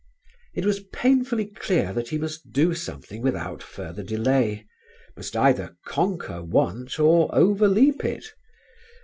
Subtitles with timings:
[0.55, 4.65] It was painfully clear that he must do something without further delay,
[5.15, 8.33] must either conquer want or overleap it.